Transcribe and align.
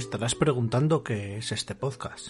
Estarás 0.00 0.34
preguntando 0.34 1.04
qué 1.04 1.36
es 1.36 1.52
este 1.52 1.74
podcast. 1.74 2.28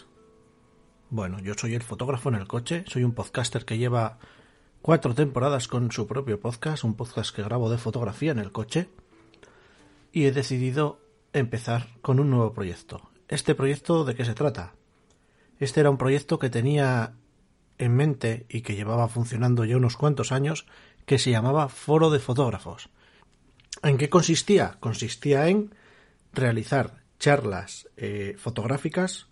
Bueno, 1.09 1.38
yo 1.38 1.55
soy 1.55 1.77
el 1.77 1.84
fotógrafo 1.84 2.29
en 2.29 2.34
el 2.34 2.48
coche, 2.48 2.83
soy 2.88 3.05
un 3.05 3.12
podcaster 3.12 3.65
que 3.65 3.79
lleva 3.79 4.19
cuatro 4.83 5.15
temporadas 5.15 5.69
con 5.69 5.93
su 5.93 6.09
propio 6.09 6.41
podcast, 6.41 6.83
un 6.83 6.96
podcast 6.96 7.33
que 7.33 7.45
grabo 7.45 7.70
de 7.70 7.79
fotografía 7.79 8.33
en 8.33 8.41
el 8.41 8.51
coche, 8.51 8.88
y 10.10 10.24
he 10.24 10.33
decidido 10.33 10.98
empezar 11.33 11.87
con 12.02 12.19
un 12.19 12.30
nuevo 12.30 12.52
proyecto. 12.52 13.09
¿Este 13.29 13.55
proyecto 13.55 14.05
de 14.05 14.16
qué 14.16 14.24
se 14.24 14.34
trata? 14.34 14.74
Este 15.60 15.79
era 15.79 15.91
un 15.91 15.96
proyecto 15.96 16.41
que 16.41 16.51
tenía 16.51 17.15
en 17.79 17.95
mente 17.95 18.46
y 18.48 18.62
que 18.62 18.74
llevaba 18.74 19.07
funcionando 19.07 19.65
ya 19.65 19.77
unos 19.77 19.96
cuantos 19.96 20.32
años, 20.32 20.66
que 21.07 21.21
se 21.21 21.30
llamaba 21.30 21.68
Foro 21.68 22.10
de 22.10 22.18
Fotógrafos. 22.18 22.91
¿En 23.84 23.96
qué 23.96 24.10
consistía? 24.10 24.77
Consistía 24.80 25.46
en 25.46 25.73
realizar 26.32 26.99
charlas 27.20 27.88
eh, 27.97 28.34
fotográficas 28.37 29.29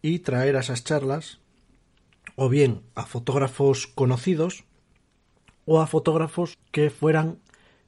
y 0.00 0.20
traer 0.20 0.56
a 0.56 0.60
esas 0.60 0.84
charlas 0.84 1.40
o 2.36 2.48
bien 2.48 2.82
a 2.94 3.04
fotógrafos 3.04 3.88
conocidos 3.88 4.64
o 5.64 5.80
a 5.80 5.88
fotógrafos 5.88 6.56
que 6.70 6.90
fueran 6.90 7.40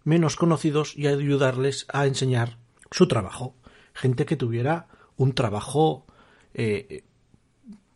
menos 0.03 0.35
conocidos 0.35 0.97
y 0.97 1.07
ayudarles 1.07 1.87
a 1.93 2.07
enseñar 2.07 2.59
su 2.91 3.07
trabajo. 3.07 3.55
Gente 3.95 4.27
que 4.27 4.37
tuviera 4.37 4.89
un 5.17 5.33
trabajo 5.33 6.07
eh, 6.55 7.05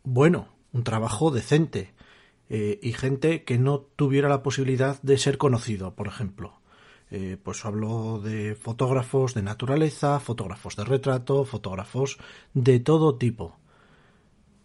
bueno, 0.09 0.47
un 0.71 0.85
trabajo 0.85 1.31
decente 1.31 1.93
eh, 2.49 2.79
y 2.81 2.93
gente 2.93 3.43
que 3.43 3.57
no 3.57 3.79
tuviera 3.79 4.29
la 4.29 4.41
posibilidad 4.41 5.01
de 5.01 5.17
ser 5.17 5.37
conocido, 5.37 5.95
por 5.95 6.07
ejemplo. 6.07 6.61
Eh, 7.09 7.37
pues 7.41 7.65
hablo 7.65 8.19
de 8.19 8.55
fotógrafos 8.55 9.33
de 9.33 9.41
naturaleza, 9.41 10.19
fotógrafos 10.19 10.75
de 10.75 10.83
retrato, 10.83 11.45
fotógrafos 11.45 12.17
de 12.53 12.79
todo 12.79 13.15
tipo. 13.15 13.57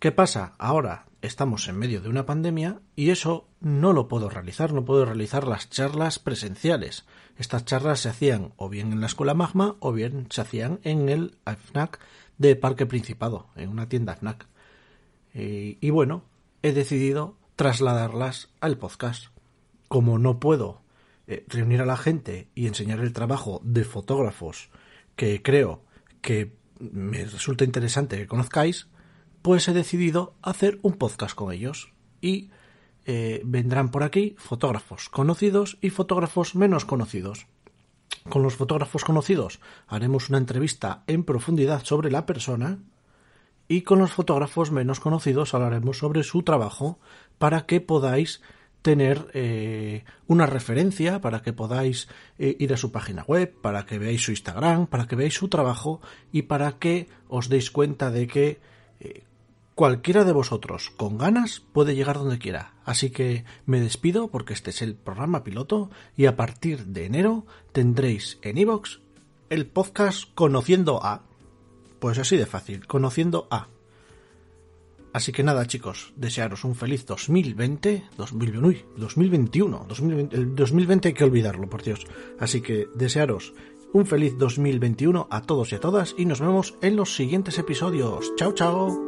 ¿Qué 0.01 0.11
pasa? 0.11 0.55
Ahora 0.59 1.07
estamos 1.21 1.69
en 1.69 1.79
medio 1.79 2.01
de 2.01 2.09
una 2.09 2.27
pandemia 2.27 2.81
y 2.97 3.11
eso 3.11 3.47
no 3.61 3.93
lo 3.93 4.09
puedo 4.09 4.29
realizar, 4.29 4.73
no 4.73 4.85
puedo 4.85 5.05
realizar 5.05 5.47
las 5.47 5.71
charlas 5.71 6.19
presenciales. 6.19 7.07
Estas 7.39 7.65
charlas 7.65 8.01
se 8.01 8.09
hacían 8.09 8.53
o 8.57 8.69
bien 8.69 8.93
en 8.93 9.01
la 9.01 9.07
escuela 9.07 9.35
Magma 9.35 9.77
o 9.79 9.93
bien 9.93 10.27
se 10.31 10.41
hacían 10.41 10.81
en 10.83 11.09
el 11.09 11.37
FNAC 11.47 12.01
de 12.39 12.57
Parque 12.57 12.87
Principado, 12.87 13.47
en 13.55 13.69
una 13.69 13.89
tienda 13.89 14.17
FNAC. 14.17 14.49
Eh, 15.35 15.79
y 15.81 15.91
bueno, 15.91 16.25
he 16.63 16.73
decidido 16.73 17.37
trasladarlas 17.55 18.51
al 18.61 18.77
podcast. 18.79 19.27
Como 19.87 20.19
no 20.19 20.41
puedo 20.41 20.83
eh, 21.27 21.45
reunir 21.49 21.81
a 21.81 21.87
la 21.87 21.97
gente 21.97 22.49
y 22.55 22.67
enseñar 22.67 23.01
el 23.01 23.13
trabajo 23.13 23.61
de 23.65 23.85
fotógrafos 23.85 24.71
que 25.17 25.43
creo 25.43 25.85
que 26.21 26.53
me 26.79 27.25
resulta 27.25 27.65
interesante 27.65 28.17
que 28.17 28.27
conozcáis, 28.27 28.89
pues 29.43 29.69
he 29.69 29.73
decidido 29.73 30.35
hacer 30.43 30.79
un 30.83 30.95
podcast 30.95 31.35
con 31.35 31.53
ellos. 31.53 31.93
Y 32.21 32.51
eh, 33.05 33.43
vendrán 33.45 33.91
por 33.91 34.05
aquí 34.05 34.37
fotógrafos 34.39 35.09
conocidos 35.09 35.79
y 35.81 35.91
fotógrafos 35.91 36.55
menos 36.55 36.85
conocidos. 36.85 37.47
Con 38.29 38.43
los 38.43 38.55
fotógrafos 38.55 39.05
conocidos 39.05 39.61
haremos 39.89 40.29
una 40.29 40.39
entrevista 40.39 41.03
en 41.09 41.25
profundidad 41.25 41.85
sobre 41.85 42.11
la 42.11 42.27
persona 42.27 42.79
y 43.67 43.83
con 43.83 43.99
los 43.99 44.13
fotógrafos 44.13 44.71
menos 44.71 45.01
conocidos 45.01 45.55
hablaremos 45.55 45.99
sobre 45.99 46.23
su 46.23 46.43
trabajo 46.45 47.01
para 47.39 47.67
que 47.67 47.81
podáis 47.81 48.41
tener 48.83 49.29
eh, 49.33 50.05
una 50.27 50.47
referencia 50.47 51.21
para 51.21 51.41
que 51.41 51.53
podáis 51.53 52.09
eh, 52.39 52.57
ir 52.59 52.75
a 52.75 52.77
su 52.77 52.91
página 52.93 53.23
web, 53.23 53.55
para 53.63 53.87
que 53.87 53.99
veáis 53.99 54.23
su 54.23 54.33
Instagram, 54.33 54.89
para 54.89 55.07
que 55.07 55.17
veáis 55.17 55.35
su 55.35 55.49
trabajo 55.49 56.01
y 56.33 56.43
para 56.43 56.79
que 56.79 57.09
os 57.29 57.49
deis 57.49 57.71
cuenta 57.71 58.11
de 58.11 58.27
que 58.27 58.61
eh, 59.01 59.25
cualquiera 59.75 60.25
de 60.25 60.33
vosotros 60.33 60.91
con 60.91 61.17
ganas 61.17 61.61
puede 61.61 61.95
llegar 61.95 62.19
donde 62.19 62.41
quiera. 62.41 62.75
Así 62.85 63.11
que 63.11 63.45
me 63.65 63.81
despido 63.81 64.29
porque 64.29 64.53
este 64.53 64.71
es 64.71 64.83
el 64.83 64.97
programa 64.97 65.45
piloto 65.45 65.91
y 66.17 66.27
a 66.27 66.37
partir 66.37 66.87
de 66.87 67.07
enero 67.07 67.47
tendréis 67.73 68.39
en 68.43 68.59
iVoox 68.59 68.99
el 69.49 69.67
podcast 69.67 70.25
Conociendo 70.35 71.05
a. 71.05 71.23
Pues 72.01 72.19
así 72.19 72.37
de 72.37 72.47
fácil, 72.47 72.87
Conociendo 72.87 73.47
a. 73.51 73.69
Así 75.13 75.31
que 75.31 75.43
nada, 75.43 75.67
chicos, 75.67 76.13
desearos 76.17 76.65
un 76.65 76.75
feliz 76.75 77.05
2020, 77.07 78.05
2021, 78.17 79.87
2020, 79.89 80.37
el 80.37 80.55
2020 80.55 81.09
hay 81.09 81.15
que 81.15 81.25
olvidarlo, 81.25 81.69
por 81.69 81.83
Dios. 81.83 82.07
Así 82.39 82.63
que 82.63 82.89
desearos 82.95 83.53
un 83.93 84.07
feliz 84.07 84.39
2021 84.39 85.29
a 85.31 85.43
todos 85.43 85.73
y 85.73 85.75
a 85.75 85.81
todas 85.81 86.15
y 86.17 86.25
nos 86.25 86.41
vemos 86.41 86.75
en 86.81 86.97
los 86.97 87.15
siguientes 87.15 87.59
episodios. 87.59 88.33
Chao, 88.37 88.55
chao. 88.55 88.99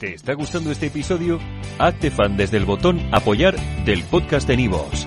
¿Te 0.00 0.14
está 0.14 0.34
gustando 0.34 0.72
este 0.72 0.86
episodio? 0.86 1.38
Hazte 1.78 2.10
fan 2.10 2.36
desde 2.36 2.56
el 2.56 2.64
botón 2.64 3.00
apoyar 3.12 3.56
del 3.84 4.02
podcast 4.02 4.48
de 4.48 4.56
Nivos. 4.56 5.06